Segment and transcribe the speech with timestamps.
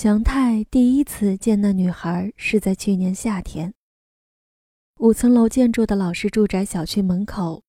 [0.00, 3.74] 祥太第一次见那女孩是在去年夏天。
[5.00, 7.64] 五层楼建筑的老式住宅小区门口，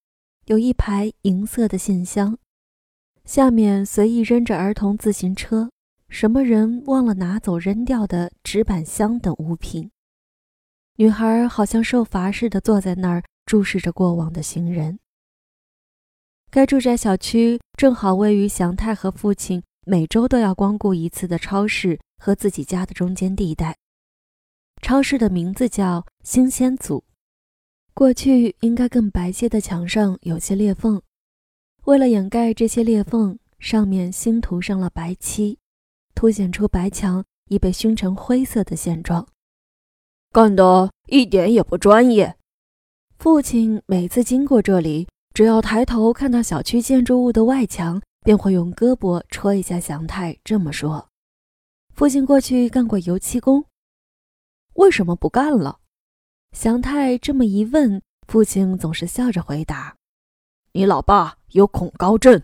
[0.45, 2.37] 有一排银色的信箱，
[3.25, 5.71] 下面随意扔着儿童自行车、
[6.07, 9.89] 什么人忘了拿走扔掉的纸板箱等物品。
[10.97, 14.99] 女孩好像受罚似的坐在那儿，注视着过往的行人。
[16.51, 21.99] 该住宅小区正好位于祥太和父亲每周都要光顾一次的超市。
[22.19, 23.77] 和自己家的中间地带，
[24.81, 27.03] 超市的名字叫新鲜组。
[27.93, 31.01] 过去应该更白皙的墙上有些裂缝，
[31.85, 35.57] 为了掩盖这些裂缝，上面新涂上了白漆，
[36.13, 39.27] 凸显出白墙已被熏成灰色的现状。
[40.31, 42.37] 干得一点也不专业。
[43.17, 51.08] 父亲每次经过这里，只要抬头看到小区建筑物的外墙，便会用胳膊戳一下祥太，这么说。
[51.99, 53.65] 父亲过去干过油漆工，
[54.75, 55.81] 为什么不干了？
[56.53, 59.97] 祥太这么一问，父亲总是笑着回答
[60.71, 62.41] ：“你老爸有恐高症。”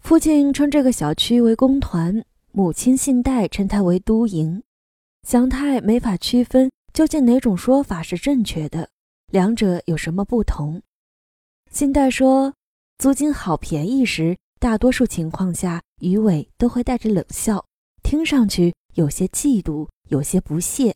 [0.00, 4.62] 父亲称这个小区为工团，母亲信代称它为都营。
[5.28, 8.88] 祥太没法区分究竟哪种说法是正确的，
[9.26, 10.80] 两者有什么不同？
[11.70, 12.54] 信代说
[12.96, 17.66] 租金好便宜时，大多数情况下鱼尾都会带着冷笑。
[18.12, 20.94] 听上去有些嫉妒，有些不屑。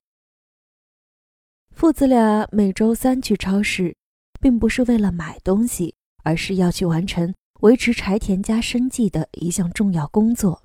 [1.74, 3.96] 父子俩每周三去超市，
[4.38, 10.62] 并不是为了买东西，而是要去完成维持柴田家生计的一项重要工作。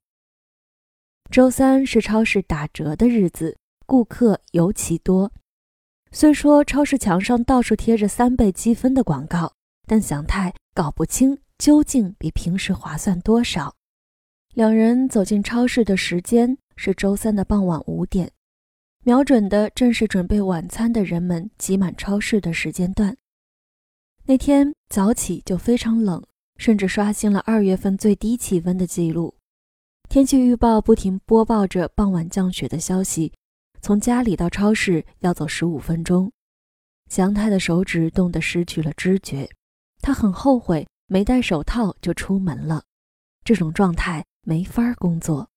[1.29, 5.31] 周三是超市打折的日子，顾客尤其多。
[6.11, 9.53] 虽说超市墙上到处贴着三倍积分的广告，
[9.87, 13.73] 但祥太搞不清究竟比平时划算多少。
[14.53, 18.29] 两人走进超市的时间是周三的傍晚五点，
[19.05, 23.15] 瞄准的正是准备晚餐的人们挤满超市的时间段。
[24.25, 26.21] 那天早起就非常冷，
[26.57, 29.33] 甚至刷新了二月份最低气温的记录。
[30.09, 33.31] 天气预报不停播报着傍晚降雪的消息。
[33.81, 36.29] 从家里到超市要走十五分钟，
[37.09, 39.49] 祥太的手指冻得失去了知觉，
[40.01, 42.83] 他很后悔没戴手套就出门了。
[43.45, 44.25] 这种状态。
[44.43, 45.49] 没法工作。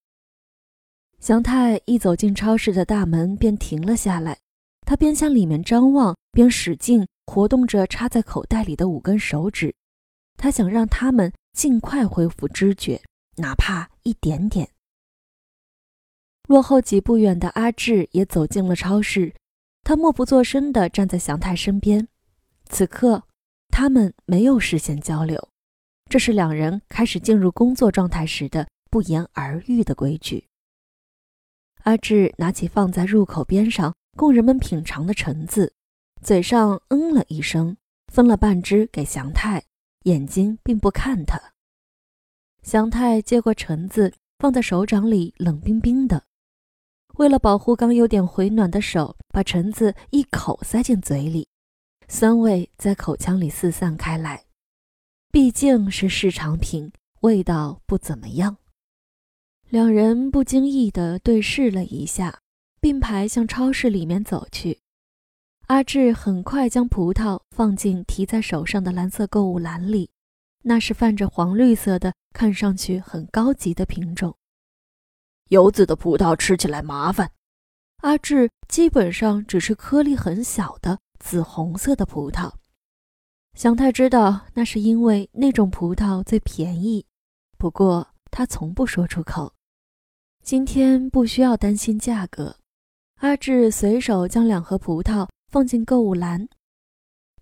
[1.18, 4.38] 祥太一走进超市的大门，便停了下来。
[4.86, 9.74] 他边向里面张望，边使劲活动着插在口袋里的五根手指。
[10.36, 13.00] 他想让他们尽快恢复知觉，
[13.36, 14.68] 哪怕一点点。
[16.46, 19.34] 落后几步远的阿志也走进了超市，
[19.82, 22.06] 他默不作声地站在祥太身边。
[22.68, 23.22] 此刻，
[23.68, 25.48] 他们没有视线交流，
[26.10, 28.68] 这是两人开始进入工作状态时的。
[28.94, 30.46] 不言而喻的规矩。
[31.82, 35.74] 阿志拿起放在入口边上供人们品尝的橙子，
[36.22, 37.76] 嘴上嗯了一声，
[38.12, 39.64] 分了半只给祥太，
[40.04, 41.40] 眼睛并不看他。
[42.62, 46.22] 祥太接过橙子，放在手掌里，冷冰冰的。
[47.14, 51.48] 为了保护刚有点回暖的手，把橙子一口塞进嘴里，
[52.06, 54.44] 酸味在口腔里四散开来。
[55.32, 58.56] 毕竟是市场品，味道不怎么样。
[59.70, 62.40] 两人不经意地对视了一下，
[62.80, 64.80] 并排向超市里面走去。
[65.66, 70.10] 阿志很快将葡萄放进提在手上的蓝色购物篮里，
[70.62, 74.36] 那是泛着黄绿色的，看上去很高级的品种。
[75.48, 77.30] 有籽的葡萄吃起来麻烦。
[78.02, 82.52] 阿志基本上只吃颗粒很小的紫红色的葡萄。
[83.54, 87.06] 祥太知道那是因为那种葡萄最便宜，
[87.56, 89.52] 不过他从不说出口。
[90.42, 92.56] 今天不需要担心价格。
[93.20, 96.48] 阿志随手将两盒葡萄放进购物篮，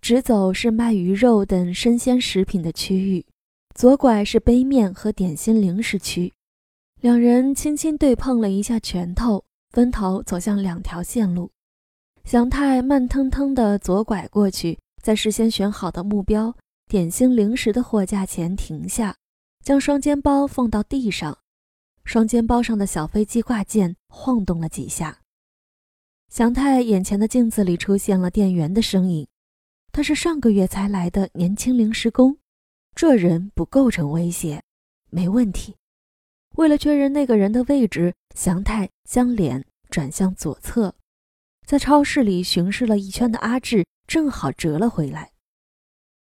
[0.01, 3.25] 直走是卖鱼肉等生鲜食品的区域，
[3.73, 6.31] 左拐是杯面和点心零食区。
[7.01, 11.49] 两人轻轻对碰了一下拳头，分头走向两条线路。
[12.23, 16.55] 祥太慢腾腾地左拐过去，在事先选好的目标
[16.87, 19.17] 点心零食的货架前停下，
[19.63, 21.39] 将双肩包放到地上。
[22.03, 25.21] 双肩包上的小飞机挂件晃动了几下，
[26.27, 29.25] 祥太眼前的镜子里出现了店员的身影，
[29.93, 32.37] 他是上个月才来的年轻临时工，
[32.93, 34.61] 这人不构成威胁，
[35.09, 35.77] 没问题。
[36.55, 40.93] 为了确认那个人的位置，祥太将脸转向左侧，
[41.65, 45.31] 在超市里巡视了一圈的阿志正好折了回来。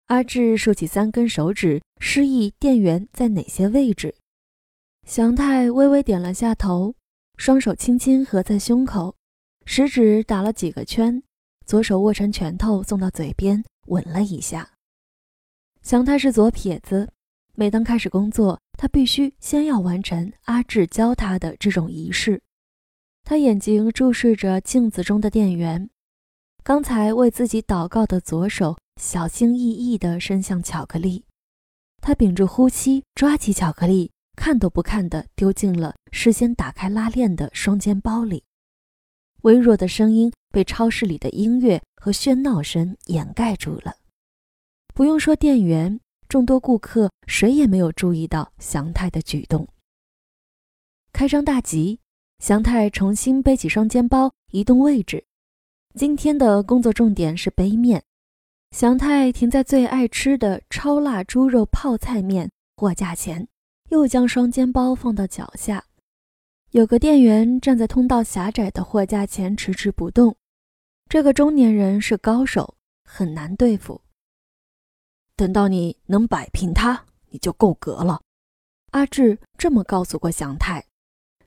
[0.08, 4.14] 阿志竖起三根手指，示意店员在哪些位置。
[5.06, 6.94] 祥太微微点了下头，
[7.36, 9.14] 双手轻轻合在胸口，
[9.66, 11.22] 食指打了几个圈，
[11.66, 14.70] 左手握成拳头送到嘴边吻了一下。
[15.82, 17.12] 祥太是左撇子，
[17.54, 22.40] 每当开始工作，他必须先要完成阿志教他的这种仪式。
[23.22, 25.90] 他眼睛注视着镜子中的店员，
[26.64, 31.24] 刚才为自己祷告的左手小心翼翼地伸向巧克力。
[32.00, 38.44] 他屏住呼吸，抓起巧克力，看都不看地丢进了事先打开拉链的双肩包里。
[39.42, 43.96] 微弱的声音被超市里的音乐和喧闹声掩盖住了。
[44.94, 49.68] 不用说，店员，众多顾客谁也没有注意到祥太的举动。
[51.12, 52.00] 开张大吉，
[52.38, 55.24] 祥太重新背起双肩包，移动位置。
[55.94, 58.04] 今天的工作重点是杯面。
[58.70, 63.48] 祥太停在最爱吃的超辣猪肉泡菜面货架前，
[63.88, 65.84] 又将双肩包放到脚下。
[66.70, 70.36] 有个店员站在通道狭窄的货架前迟迟不动。
[71.08, 74.00] 这个中年人是高手，很难对付。
[75.34, 78.20] 等到你能摆平他，你就够格了。
[78.92, 80.86] 阿志这么告诉过祥太，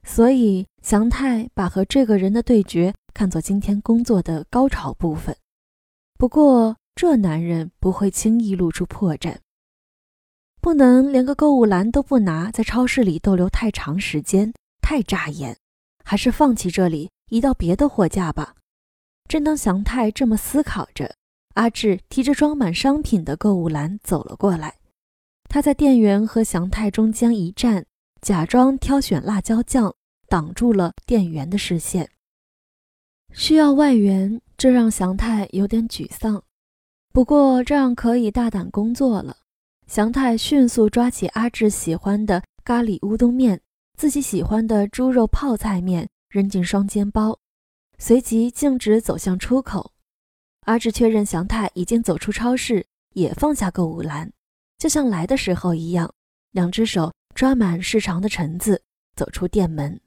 [0.02, 5.34] 所以祥太把和这个人的对决看作今天工作的高潮部分。
[6.18, 9.38] 不过，这男人不会轻易露出破绽，
[10.60, 15.56] 不能连个购物篮都不拿，在超市里逗留太长时间，太扎眼。
[16.04, 18.54] 还是放弃这里，移到别的货架吧。
[19.26, 21.16] 正当祥太这么思考着，
[21.54, 24.76] 阿志提着装满商品的购物篮走了过来。
[25.48, 27.86] 他在店员和祥太中间一站，
[28.20, 29.94] 假装挑选辣椒酱，
[30.28, 32.10] 挡住了店员的视线。
[33.32, 36.44] 需要外援，这让祥太有点沮丧。
[37.14, 39.36] 不过这样可以大胆工作了。
[39.86, 43.60] 祥太迅速抓起阿志喜欢的咖喱乌冬面，
[43.96, 47.38] 自己喜欢的猪肉泡菜面，扔进双肩包，
[47.98, 49.92] 随即径直走向出口。
[50.62, 54.28] 阿志确认祥太已经走出超市，也放下购物篮，
[54.76, 56.12] 就像来的时候一样，
[56.50, 58.82] 两只手抓满市场的橙子，
[59.14, 60.00] 走出店门。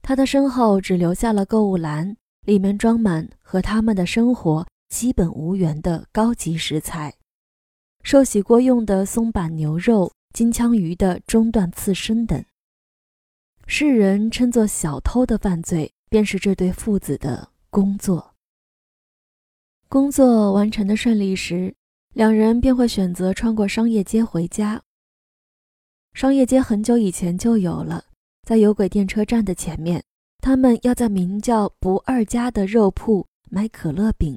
[0.00, 2.16] 他的身后只留下了购物篮，
[2.46, 4.66] 里面装满和他们的生活。
[4.90, 7.14] 基本无缘的高级食材，
[8.02, 12.44] 寿喜锅用的松板牛肉、金枪鱼的中段刺身等。
[13.66, 18.34] 世人称作小偷的犯罪，便是这对父子的工作。
[19.88, 21.72] 工作完成的顺利时，
[22.12, 24.82] 两人便会选择穿过商业街回家。
[26.14, 28.04] 商业街很久以前就有了，
[28.42, 30.02] 在有轨电车站的前面，
[30.40, 34.36] 他们要在名叫“不二家”的肉铺买可乐饼。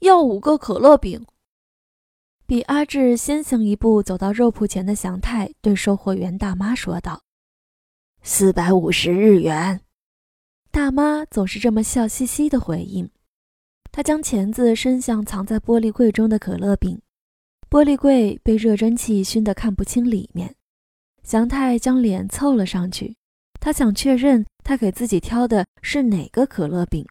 [0.00, 1.24] 要五个可乐饼。
[2.46, 7.22] 比阿志先行一步走到肉铺前的祥太对售货员大妈说道
[8.22, 9.80] ：“四百五十日元。”
[10.70, 13.10] 大妈总是这么笑嘻嘻的回应。
[13.90, 17.00] 她将钳子伸向藏在玻璃柜中的可乐饼，
[17.70, 20.54] 玻璃柜被热蒸汽熏得看不清里面。
[21.22, 23.16] 祥太将脸凑了上去，
[23.58, 27.04] 他想确认他给自己挑的是哪个可乐饼。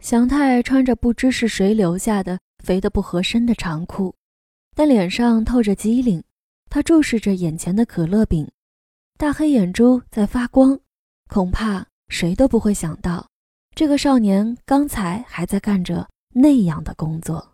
[0.00, 4.14] 祥太穿着不知是谁留下的肥得不合身的长裤，
[4.74, 6.22] 但脸上透着机灵。
[6.70, 8.50] 他注视着眼前的可乐饼，
[9.18, 10.78] 大黑眼珠在发光。
[11.28, 13.28] 恐怕谁都不会想到，
[13.74, 17.52] 这个少年刚才还在干着那样的工作。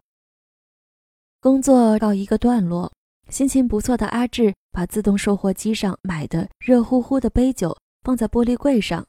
[1.40, 2.92] 工作到一个段落，
[3.28, 9.04] 心情不错的阿志把自动售货机上买的热乎乎的杯酒放在玻璃柜上，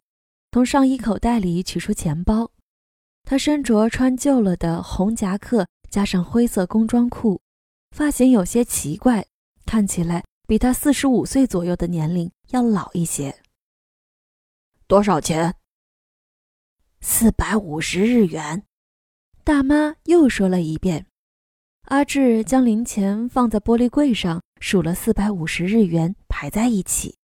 [0.52, 2.50] 从上衣口袋里取出钱包。
[3.30, 7.42] 他身着穿旧了的红夹克，加上灰色工装裤，
[7.92, 9.28] 发型有些奇怪，
[9.66, 13.38] 看起来比他四十五岁左右的年龄要老一些。
[14.88, 15.54] 多少钱？
[17.02, 18.64] 四百五十日元。
[19.44, 21.06] 大妈又说了一遍。
[21.88, 27.18] 阿志将零钱放在玻璃柜上，数了四百五十日元，排在一起。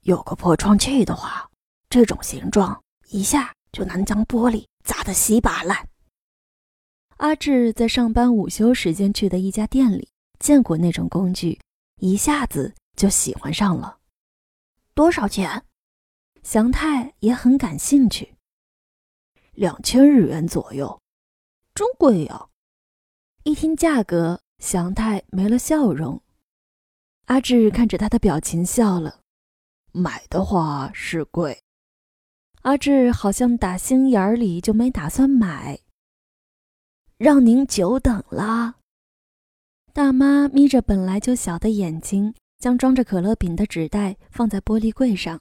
[0.00, 1.48] 有个破窗器的话，
[1.88, 4.66] 这种形状一下就能将玻璃。
[4.84, 5.88] 砸得稀巴烂。
[7.18, 10.08] 阿志在上班午休时间去的一家店里
[10.38, 11.60] 见过那种工具，
[11.96, 13.98] 一下子就喜欢上了。
[14.94, 15.64] 多少钱？
[16.42, 18.34] 祥太也很感兴趣。
[19.52, 21.00] 两千日元左右，
[21.74, 22.48] 真贵呀！
[23.44, 26.22] 一听价格，祥太没了笑容。
[27.26, 29.20] 阿志看着他的表情笑了。
[29.92, 31.62] 买的话是贵。
[32.62, 35.80] 阿志好像打心眼儿里就没打算买。
[37.16, 38.76] 让您久等了。
[39.92, 45.40] 大妈眯着本来就小的眼睛，将装着可乐饼的纸袋放在玻璃柜上。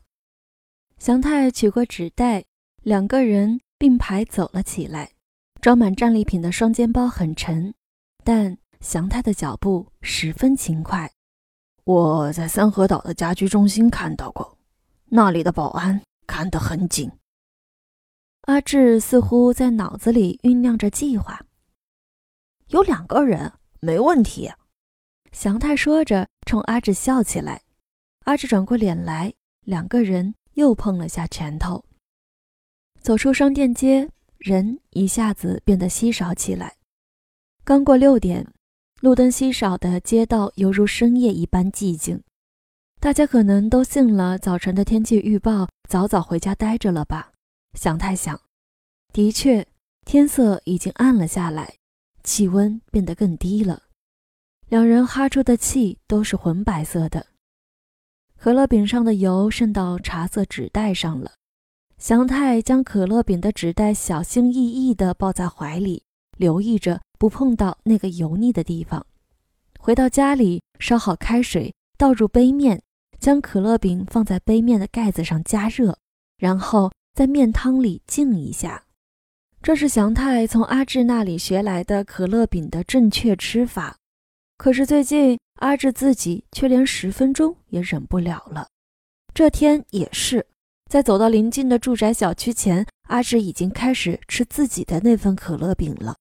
[0.97, 2.45] 祥太取过纸袋，
[2.83, 5.11] 两个人并排走了起来。
[5.61, 7.73] 装满战利品的双肩包很沉，
[8.23, 11.11] 但祥太的脚步十分勤快。
[11.83, 14.57] 我在三河岛的家居中心看到过，
[15.07, 17.11] 那里的保安看得很紧。
[18.41, 21.43] 阿志似乎在脑子里酝酿着计划。
[22.67, 24.51] 有两个人，没问题。
[25.31, 27.63] 祥太说着，冲阿志笑起来。
[28.25, 29.33] 阿志转过脸来，
[29.65, 31.83] 两个人又碰了下拳头。
[33.01, 34.11] 走出商店街。
[34.37, 36.77] 人一下子变得稀少起来。
[37.65, 38.47] 刚过六点，
[39.01, 42.23] 路灯稀少的街道犹如深夜一般寂静。
[43.01, 47.31] 大家可能都信了早晨的天气预报，早早回家待着了吧？
[47.73, 48.39] 祥太想。
[49.11, 49.67] 的确，
[50.05, 51.77] 天色已经暗了下来，
[52.23, 53.81] 气温变得更低了。
[54.67, 57.25] 两人哈出的气都是浑白色的，
[58.37, 61.31] 可乐饼上的油渗到茶色纸袋上了。
[61.97, 66.03] 祥太将可乐饼的纸袋小心翼翼地抱在怀里，
[66.37, 69.03] 留意着不碰到那个油腻的地方。
[69.79, 72.79] 回到家里，烧好开水，倒入杯面，
[73.19, 75.97] 将可乐饼放在杯面的盖子上加热，
[76.37, 78.83] 然后在面汤里浸一下。
[79.61, 83.97] 这是祥太从阿志那里学来的可乐饼的正确吃法。
[84.57, 88.67] 可是最近阿志自己却连十分钟也忍不了了。
[89.33, 90.45] 这天也是。
[90.89, 96.15] 在走到临近的住宅小区前，阿志已经开始吃自己的那份可乐饼了。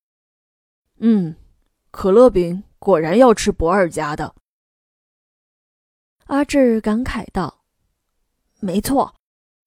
[0.99, 1.35] 嗯，
[1.91, 4.35] 可乐饼果然要吃博尔家的。
[6.29, 7.63] 阿志感慨道
[8.61, 9.15] ：“没错。”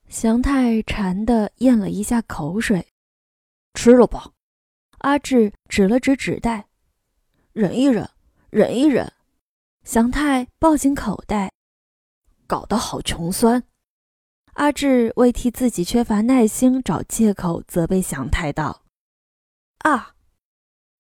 [0.09, 2.87] 祥太馋的咽了一下口水，
[3.75, 4.31] 吃了吧。
[4.99, 6.69] 阿志指了指纸袋
[7.53, 8.09] ：“忍一忍，
[8.51, 9.13] 忍一忍。”
[9.83, 11.51] 祥太抱紧口袋，
[12.47, 13.65] 搞得好穷酸。
[14.53, 18.85] 阿志为替自己缺乏耐心找借口，责备祥太道
[19.83, 20.15] ：“啊！”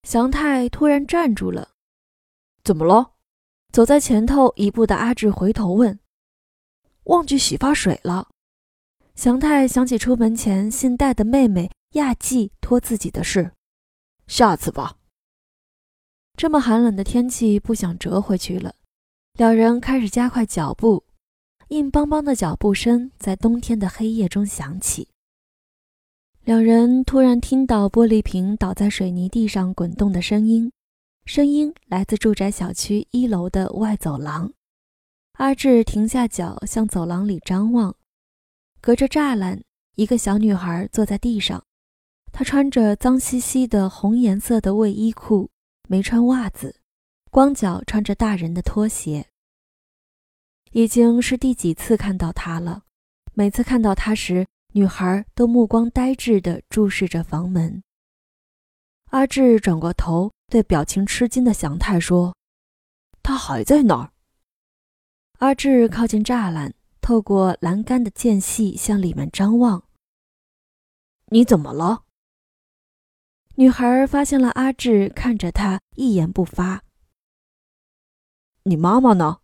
[0.03, 1.71] 祥太突然站住了
[2.65, 3.13] ，“怎么了？”
[3.73, 5.99] 走在前头一步的阿志回头问
[7.05, 8.29] ：“忘记洗发水了。”
[9.17, 13.53] 祥太想起出门前姓戴的妹妹亚纪托自己的事，
[14.27, 14.99] 下次吧。
[16.37, 18.75] 这么寒冷的天气，不想折回去了。
[19.35, 21.05] 两人开始加快脚步。
[21.69, 25.09] 硬邦邦的脚步声在冬天的黑夜中响起。
[26.45, 30.71] 两人突然听到玻璃瓶倒在水泥地上滚动的声音，
[31.25, 34.53] 声音来自住宅小区一楼的外走廊。
[35.35, 37.95] 阿志停下脚，向走廊里张望。
[38.81, 39.63] 隔着栅栏，
[39.95, 41.65] 一个小女孩坐在地上，
[42.33, 45.49] 她穿着脏兮兮的红颜色的卫衣裤，
[45.89, 46.81] 没穿袜子，
[47.31, 49.27] 光脚穿着大人的拖鞋。
[50.73, 52.83] 已经是第几次看到他了？
[53.33, 57.83] 每次看到他时，女孩都目光呆滞地注视着房门。
[59.11, 62.37] 阿志转过头，对表情吃惊的祥太说
[63.25, 64.13] ：“他还在那儿。”
[65.41, 69.85] 阿志靠近栅栏，透过栏杆的间隙向里面张望。
[71.33, 72.05] “你怎么了？”
[73.57, 76.83] 女孩发现了阿志，看着他一言不发。
[78.65, 79.39] “你妈妈呢？”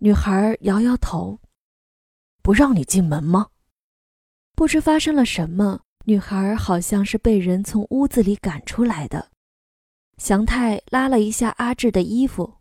[0.00, 1.40] 女孩摇摇头，
[2.42, 3.48] 不让你进门吗？
[4.54, 9.30] 不知发生了什么，女孩好像是被人从屋子里赶出来的。
[10.20, 12.58] 祥太拉了一下阿志的衣服，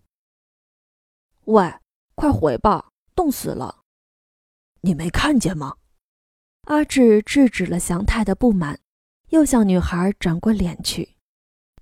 [1.43, 1.73] 喂，
[2.15, 3.83] 快回吧，冻死了！
[4.79, 5.75] 你没看见吗？
[6.67, 8.79] 阿志制止了祥太的不满，
[9.31, 11.17] 又向女孩转过脸去。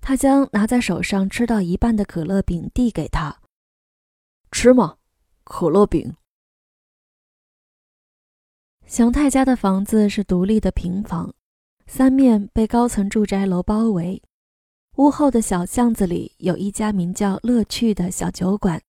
[0.00, 3.40] 他将拿在手上吃到一半的可乐饼递给她，
[4.50, 4.98] 吃吗？
[5.44, 6.16] 可乐饼。
[8.84, 11.32] 祥太家的房子是独立的平房，
[11.86, 14.20] 三面被高层住宅楼包围。
[14.98, 18.82] 屋后的小巷子里有一家名叫“乐趣”的小酒馆，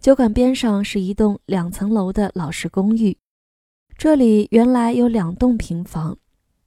[0.00, 3.18] 酒馆边上是一栋两层楼的老式公寓。
[3.98, 6.16] 这里原来有两栋平房，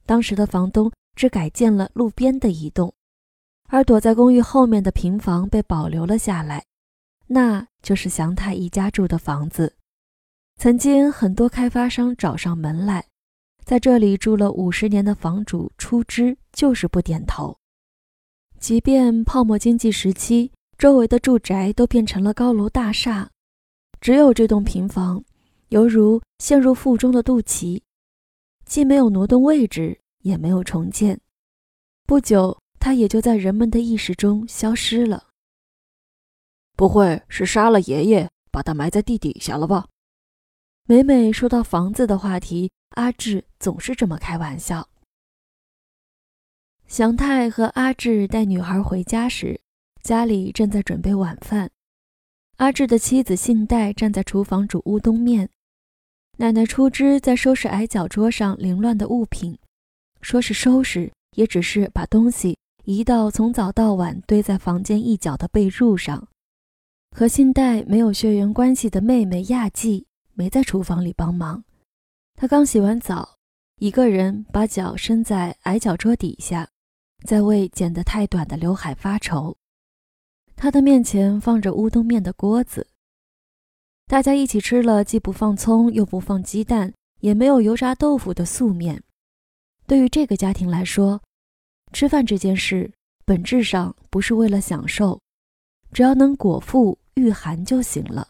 [0.06, 2.94] 当时的房东只改建了路边的一栋，
[3.68, 6.64] 而躲在公寓后面的平房被保留了下来。
[7.26, 9.74] 那就是祥太一家住的房子，
[10.58, 13.04] 曾经很多开发商找上门来，
[13.64, 17.56] 在这里住了五十年的房主出资就是不点头。
[18.60, 23.26] 即便泡沫经济时期，周围的住宅都变成了高楼大厦，
[24.02, 25.24] 只有这栋平房，
[25.70, 27.80] 犹如陷入腹中的肚脐，
[28.66, 31.18] 既没有挪动位置，也没有重建。
[32.04, 35.28] 不久，它也就在人们的意识中消失了。
[36.76, 39.86] 不会是杀了爷爷，把他埋在地底下了吧？
[40.84, 44.86] 每每说到房子的话题，阿志总是这么开玩笑。
[46.90, 49.60] 祥太和阿志带女孩回家时，
[50.02, 51.70] 家里正在准备晚饭。
[52.56, 55.48] 阿志的妻子信代站在厨房煮乌冬面，
[56.38, 59.56] 奶奶初枝在收拾矮脚桌上凌乱的物品，
[60.20, 66.26] 说是收拾，也只是把东西移到从早到晚堆在房间一角的被褥上。
[67.16, 71.62] 和信代没有血缘关系的妹妹亚纪没在厨房里帮忙，
[72.34, 73.36] 她刚洗完澡，
[73.76, 76.68] 一个人把脚伸在矮脚桌底下。
[77.24, 79.56] 在为剪得太短的刘海发愁。
[80.56, 82.86] 他的面前放着乌冬面的锅子，
[84.06, 89.02] 大家一起吃了既不放葱又不放鸡蛋，也没有油炸豆腐的素面。
[89.86, 91.22] 对于这个家庭来说，
[91.92, 92.92] 吃饭这件事
[93.24, 95.20] 本质上不是为了享受，
[95.92, 98.28] 只要能果腹御寒就行了。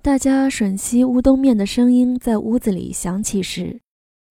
[0.00, 3.80] 大家吮吸乌冬面的声音在屋子里响起时，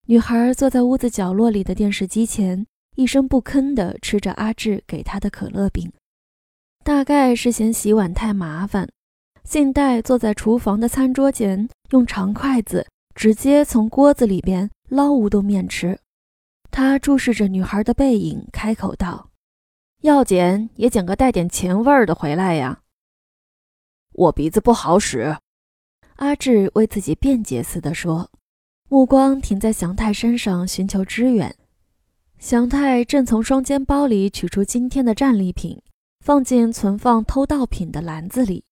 [0.08, 2.66] 女孩坐在屋子角落里的电视机前。
[2.96, 5.92] 一声不吭地吃着阿志给他的可乐饼，
[6.84, 8.90] 大概是嫌洗碗太麻烦。
[9.44, 16.00] 信代坐在厨房的餐桌前，用长筷子直接从锅子里边捞乌冬面吃。
[16.72, 19.30] 他注视着女孩的背影，开口道
[20.02, 22.82] ：“要捡也捡个带点钱味儿的回来呀。”
[24.14, 25.38] 我鼻子不好使，
[26.16, 28.32] 阿志为自己辩解似的说，
[28.90, 31.54] 目光停在祥太身上，寻求支援。
[32.46, 35.82] 祥太正从双肩包里取出今天的战利品，
[36.20, 38.64] 放进存放偷盗品的篮子里。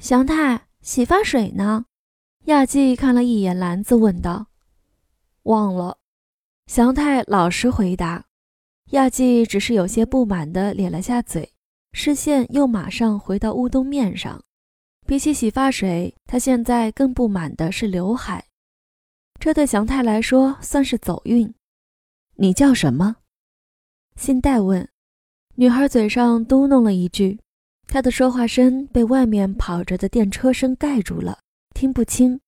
[0.00, 1.84] 祥太，洗发水呢？
[2.46, 4.46] 亚季看了一眼篮子，问道。
[5.42, 5.98] 忘了。
[6.66, 8.24] 祥太老实回答。
[8.92, 11.52] 亚季只是有些不满地咧了下嘴，
[11.92, 14.42] 视线又马上回到乌冬面上。
[15.06, 18.46] 比起洗发水，他现在更不满的是刘海，
[19.38, 21.52] 这对祥太来说算是走运。
[22.36, 23.16] 你叫什么？
[24.16, 24.88] 信代问。
[25.54, 27.38] 女孩嘴上嘟哝了一句，
[27.86, 31.38] 她的说话声被外面跑着的电车声盖住了，
[31.74, 32.40] 听不清。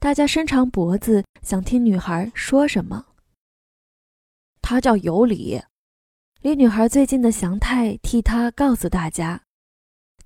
[0.00, 3.06] 大家伸长脖子想听女孩说什么。
[4.60, 5.62] 她叫尤里，
[6.42, 9.42] 离女孩最近的祥太替她告诉大家，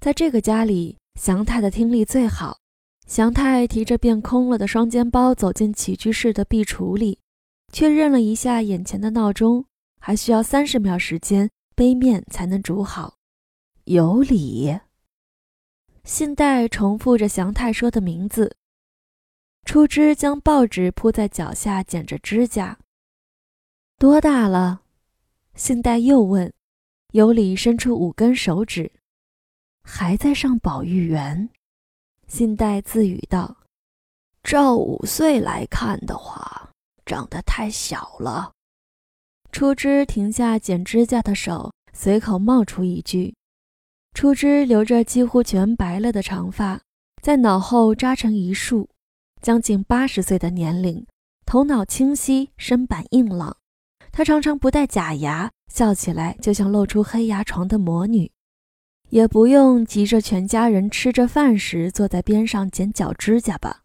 [0.00, 2.58] 在这个家里，祥太的听力最好。
[3.06, 7.18] 祥太提着变空了的双肩包走进起居室的壁橱里。
[7.72, 9.64] 确认了一下眼前的闹钟，
[9.98, 13.16] 还需要三十秒时间，杯面才能煮好。
[13.84, 14.78] 有理。
[16.04, 18.56] 信代重复着祥太说的名字。
[19.64, 22.78] 初枝将报纸铺在脚下，剪着指甲。
[23.98, 24.82] 多大了？
[25.54, 26.52] 信代又问。
[27.12, 28.92] 有理伸出五根手指。
[29.82, 31.48] 还在上保育园。
[32.26, 33.56] 信代自语道
[34.42, 36.70] ：“照五岁来看的话。”
[37.04, 38.52] 长得太小了。
[39.50, 43.34] 初枝停下剪指甲的手，随口冒出一句
[44.14, 46.80] ：“初枝留着几乎全白了的长发，
[47.22, 48.88] 在脑后扎成一束，
[49.42, 51.06] 将近八十岁的年龄，
[51.44, 53.56] 头脑清晰，身板硬朗。
[54.10, 58.30] 她常常不戴假牙，笑起来就像露出黑牙床的魔女。
[59.10, 63.81] 也不用急着全家人吃着饭时坐在边上剪脚指甲吧。”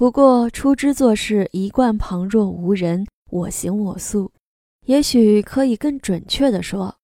[0.00, 4.32] 不过，初枝做事一贯旁若无人，我行我素。
[4.86, 6.96] 也许可以更准确地说，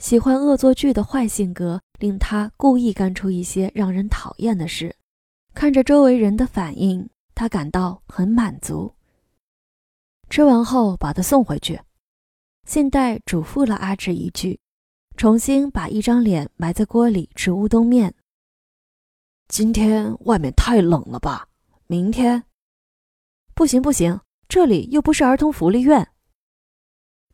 [0.00, 4.96] 喜欢恶作剧的坏性格令他故意干出一些让人讨厌的事。
[5.54, 8.92] 看着周围人的反应，他感到很满足。
[10.28, 11.80] 吃完后把他送回去，
[12.66, 14.58] 信代嘱咐了阿志一句，
[15.16, 18.12] 重新把一张脸埋在锅里吃乌冬面。
[19.46, 21.46] 今天外面太冷了吧？
[21.92, 22.44] 明天，
[23.54, 26.10] 不行不行，这里又不是儿童福利院。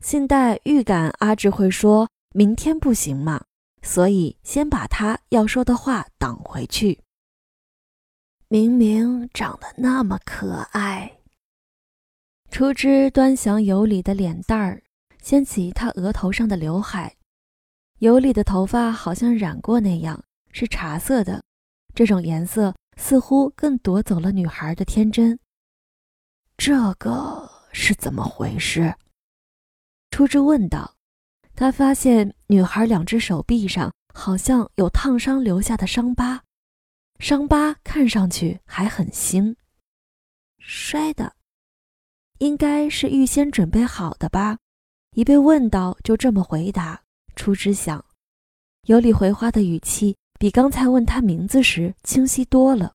[0.01, 3.45] 信代预感阿志会说明天不行嘛，
[3.83, 6.99] 所以先把他要说的话挡回去。
[8.49, 11.19] 明明长得那么可爱，
[12.51, 14.83] 初枝端详尤里的脸蛋儿，
[15.21, 17.15] 掀起他额头上的刘海。
[17.99, 21.41] 尤里的头发好像染过那样，是茶色的，
[21.95, 22.75] 这种颜色。
[22.99, 25.39] 似乎更夺走了女孩的天真。
[26.57, 28.93] 这个是怎么回事？
[30.11, 30.95] 初枝问道。
[31.55, 36.43] 他发现女孩两只手臂上好像有烫伤留下的伤疤，
[37.19, 39.55] 伤疤看上去还很新。
[40.59, 41.35] 摔的，
[42.37, 44.57] 应该是预先准备好的吧？
[45.15, 47.01] 一被问到就这么回答。
[47.35, 48.05] 初枝想，
[48.83, 50.17] 有理回话的语气。
[50.39, 52.93] 比刚才问他名字时清晰多了。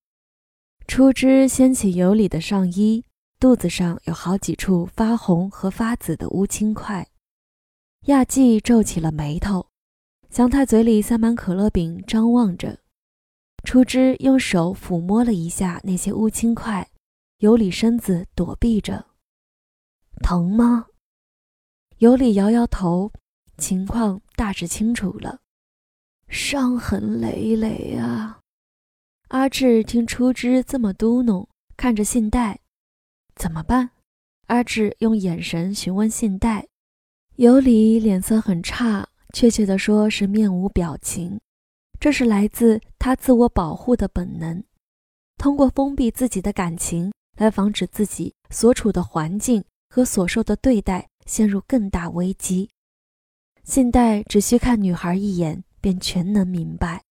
[0.89, 3.05] 初枝掀起尤里的上衣，
[3.39, 7.07] 肚子上有好几处发红和发紫的乌青块。
[8.07, 9.67] 亚季皱起了眉头，
[10.31, 12.79] 祥太嘴里塞满可乐饼，张望着。
[13.63, 16.91] 初枝用手抚摸了一下那些乌青块，
[17.39, 19.05] 尤里身子躲避着。
[20.23, 20.87] 疼吗？
[21.99, 23.13] 尤里摇摇头，
[23.59, 25.41] 情况大致清楚了，
[26.29, 28.41] 伤痕累累啊。
[29.29, 32.61] 阿志听初枝这么嘟哝，看着信代，
[33.35, 33.91] 怎么办？
[34.47, 36.67] 阿志用眼神询问信代，
[37.37, 41.41] 尤里脸色很差，确切的说是面无表情，
[41.99, 44.63] 这是来自他自我保护的本能，
[45.39, 52.69] 通过封闭自己的感情来防止自己所处的环境和所受的对待陷入更大危机。
[53.65, 57.03] 信代只需看女孩一眼，便全能明白。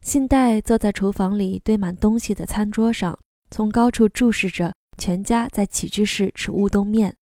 [0.00, 3.18] 信代坐在厨房里堆满东西的餐桌上，
[3.50, 7.14] 从高处注视着全家在起居室吃乌冬面。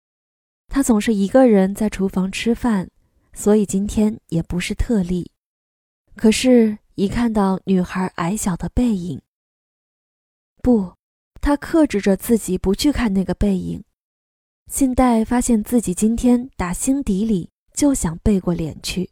[0.69, 2.89] 他总是一个人在厨房吃饭，
[3.33, 5.33] 所以今天也不是特例。
[6.15, 9.21] 可是，一看到女孩矮小的背影，
[10.63, 10.95] 不，
[11.41, 13.83] 他克制着自己不去看那个背影。
[14.71, 19.11] 信代发现自己今天打心底里就想背过脸去。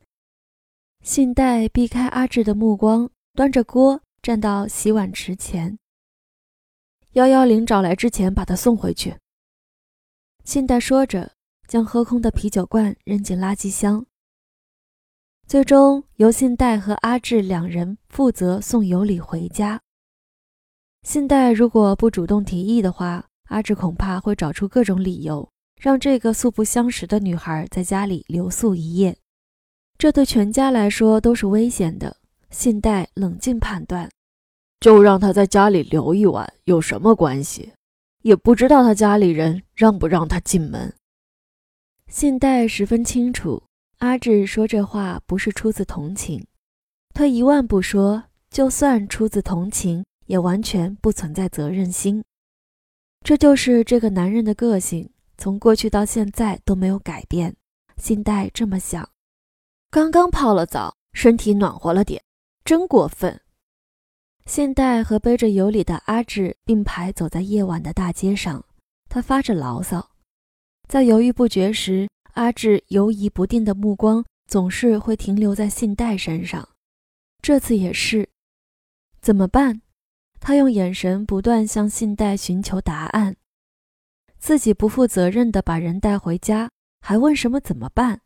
[1.05, 3.11] 信代避开阿志的目光。
[3.35, 5.77] 端着锅站到洗碗池前。
[7.13, 9.17] 幺幺零找来之前，把他送回去。
[10.45, 11.33] 信代说着，
[11.67, 14.07] 将喝空的啤酒罐扔进垃圾箱。
[15.47, 19.83] 最终由信代和阿志两人负责送尤里回家。
[21.03, 29.19] 信代如果不主动提议的话，阿志恐怕会找出各种理由，让这个素不相识的女孩在家里留宿一夜。
[30.05, 32.15] 这对全家来说都是危险的。
[32.51, 34.11] 信代冷静判断，
[34.79, 37.73] 就让他在家里留一晚有什么关系？
[38.21, 40.93] 也不知道他家里人让不让他进门。
[42.07, 43.63] 信代十分清楚，
[44.01, 46.47] 阿志说这话不是出自同情。
[47.15, 52.23] 退一万步说，就算出自同情，也完全不存在责任心。
[53.23, 57.57] 这就是这个男人的个性，从过去到现在都没有改变。
[57.97, 59.09] 信代这么想。
[59.95, 62.21] 刚刚泡了澡，身体暖和了点。
[62.65, 63.41] 真过分！
[64.45, 68.65] 现代和背着尤里的阿志并排走在夜晚的大街上，
[69.09, 70.11] 他发着牢骚。
[70.89, 76.69] 在犹豫不决时，阿志犹疑不定的目光总是会停留在信代身上。
[77.41, 78.29] 这次也是，
[79.21, 79.81] 怎么办？
[80.41, 83.37] 他用眼神不断向信代寻求答案。
[84.41, 86.69] 自己不负责任的把人带回家，
[87.01, 88.23] 还问什么怎么办？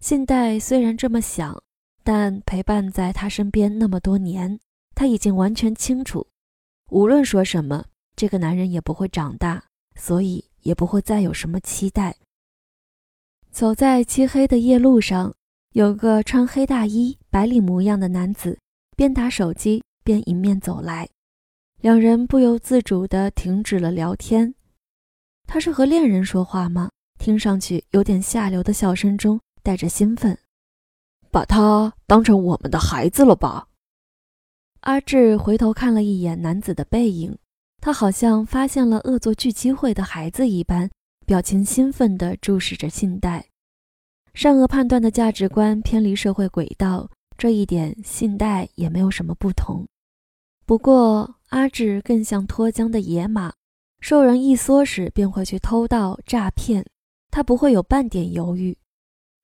[0.00, 1.62] 信代虽然这么想。
[2.04, 4.58] 但陪伴在他身边那么多年，
[4.94, 6.26] 他已经完全清楚，
[6.90, 7.84] 无论说什么，
[8.16, 9.62] 这个男人也不会长大，
[9.94, 12.16] 所以也不会再有什么期待。
[13.50, 15.34] 走在漆黑的夜路上，
[15.74, 18.58] 有个穿黑大衣、白领模样的男子，
[18.96, 21.06] 边打手机边迎面走来，
[21.82, 24.54] 两人不由自主地停止了聊天。
[25.46, 26.88] 他是和恋人说话吗？
[27.18, 30.38] 听上去有点下流的笑声中带着兴奋。
[31.30, 33.68] 把他当成我们的孩子了吧？
[34.80, 37.36] 阿志回头看了一眼男子的背影，
[37.78, 40.88] 他好像发现了恶作剧机会的孩子一般，
[41.26, 43.44] 表情兴奋地注视着信代。
[44.32, 49.86] 善恶判断的价值观偏离社会轨道，这一点信代也没有什么不同。
[50.64, 53.52] 不过阿志更像脱缰的野马，
[54.00, 56.86] 受人一唆时便会去偷盗诈骗，
[57.30, 58.74] 他不会有半点犹豫。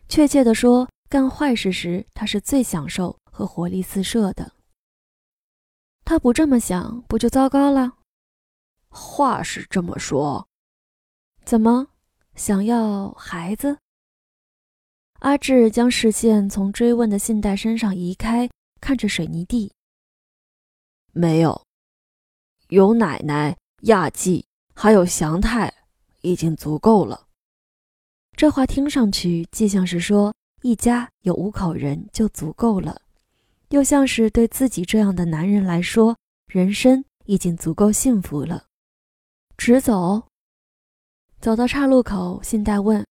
[0.09, 0.89] 确切地说。
[1.07, 4.53] 干坏事时，他是最享受和活力四射的。
[6.05, 7.99] 他不这么想，不就糟糕了？
[8.89, 10.49] 话是这么说，
[11.45, 11.87] 怎么
[12.35, 13.79] 想要孩子？
[15.21, 19.73] 阿志将视线从追问的信代身上移开，看着水泥地。
[21.13, 21.65] 没有，
[22.71, 25.73] 有奶奶、亚季，还有祥太，
[26.23, 27.24] 已经足够了。
[28.37, 30.35] 这话听上去既像是说。
[30.63, 33.03] 一家有五口人就足够了，
[33.69, 36.17] 又像是对自己这样的男人来说，
[36.47, 38.65] 人生已经足够幸福了。
[39.59, 40.27] 直走，
[41.43, 43.05] 走到岔路口，信代问：“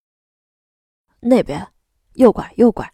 [1.21, 1.67] 那边，
[2.13, 2.91] 右拐，右拐。”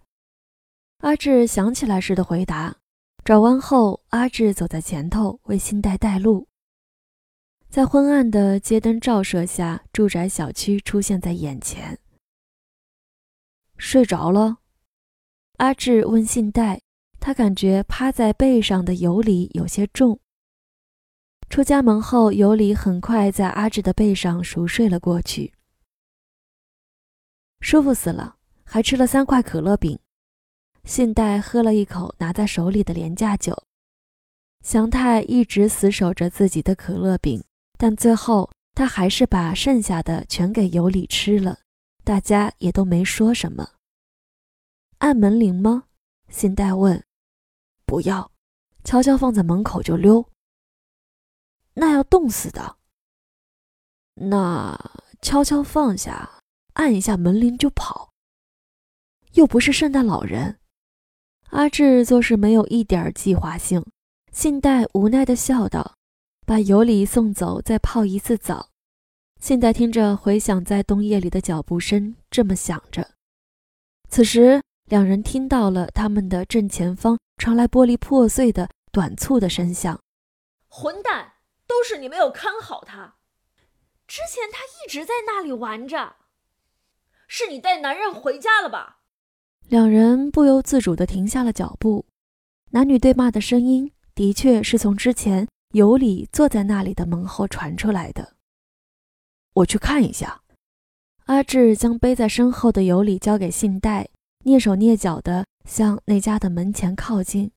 [0.99, 2.75] 阿志想起来似的回答。
[3.23, 6.49] 转弯后，阿志走在前头为信代带路。
[7.69, 11.97] 在昏暗的街灯照射下，住宅小区出现在眼前。
[13.81, 14.57] 睡着了，
[15.55, 16.81] 阿志问信代，
[17.17, 20.19] 他感觉趴在背上的尤里有些重。
[21.49, 25.53] 出家门后，尤里很快在阿志的背上熟睡了过去。
[27.61, 29.97] 舒服死了，还吃了三块可乐饼。
[30.83, 33.63] 信代喝了一口拿在手里的廉价酒。
[34.61, 37.41] 祥太一直死守着自己的可乐饼，
[37.77, 41.59] 但最后他还是把剩下的全给尤里吃了。
[42.03, 43.73] 大家也都没说什么。
[44.99, 45.85] 按门铃吗？
[46.29, 47.03] 信代问。
[47.85, 48.31] 不要，
[48.83, 50.29] 悄悄放在门口就溜。
[51.73, 52.77] 那要冻死的。
[54.15, 54.77] 那
[55.21, 56.41] 悄悄放下，
[56.73, 58.11] 按一下门铃就跑。
[59.33, 60.59] 又不是圣诞老人。
[61.51, 63.85] 阿志做事没有一点计划性。
[64.31, 65.95] 信代无奈的笑道
[66.45, 68.68] ：“把尤里送走，再泡一次澡。”
[69.39, 73.11] 信代听着回响在冬夜里的脚步声，这么想着。
[74.09, 79.97] 此时，两人听到了他们的正前方传来玻璃破碎的短促的声响。
[80.67, 81.33] 混蛋！
[81.65, 83.15] 都是你没有看好他。
[84.07, 86.15] 之前他一直在那里玩着。
[87.27, 88.99] 是你带男人回家了吧？
[89.67, 92.05] 两人不由自主地停下了脚步。
[92.71, 98.35] 男女对骂的声音的确是从之前尤里坐在那里的门后传出来的。
[99.59, 100.41] 我去看一下。
[101.25, 104.09] 阿志将背在身后的尤里交给信代，
[104.43, 107.51] 蹑手蹑脚地向那家的门前靠近。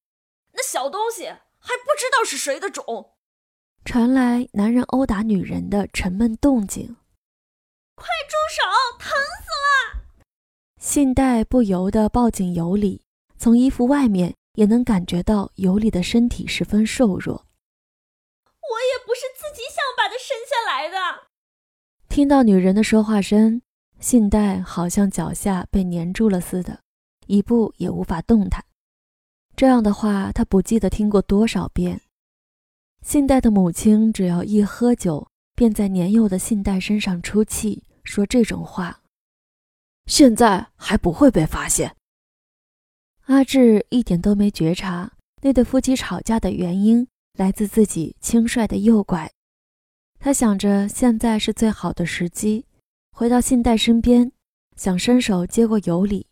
[0.52, 3.14] 那小东西还不知道是谁的种。
[3.84, 6.96] 传来男人殴打女人的沉闷动静。
[7.94, 8.62] 快住手！
[8.98, 10.02] 疼死了！
[10.80, 13.02] 信代不由得抱紧尤里，
[13.38, 17.46] 从衣服外面也能感觉到尤里的身体十分瘦弱。
[18.44, 21.31] 我也不是自己想把他生下来的。
[22.12, 23.62] 听到女人的说话声，
[23.98, 26.78] 信代好像脚下被粘住了似的，
[27.26, 28.62] 一步也无法动弹。
[29.56, 32.02] 这样的话，他不记得听过多少遍。
[33.00, 39.00] 信代的母亲只要一喝酒，便在年幼的信代身上出气，说这种话。
[40.04, 41.96] 现在还不会被发现。
[43.24, 49.32] 阿志一点都没觉察那对夫妻吵架的原因来自自己轻率的诱拐。
[50.24, 52.64] 他想着现在是最好的时机，
[53.10, 54.30] 回到信代身边，
[54.76, 56.28] 想伸手接过尤里。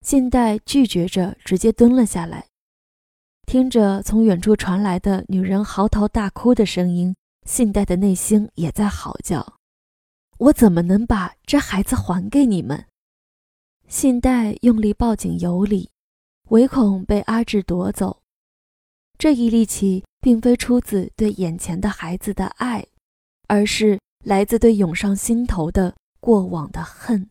[0.00, 2.48] 信代拒绝着，直接蹲了下来。
[3.46, 7.14] 听着从远处传来的女人嚎啕大哭的声音，
[7.46, 9.60] 信代的内心也在嚎叫
[10.38, 12.86] ：“我怎么能把这孩子还给你们？”
[13.86, 15.90] 信代用力抱紧尤里，
[16.48, 18.20] 唯恐被阿志夺走。
[19.16, 22.84] 这一力气并非出自对眼前的孩子的爱，
[23.46, 27.30] 而是来自对涌上心头的过往的恨。